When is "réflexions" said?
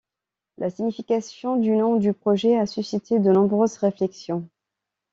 3.77-4.49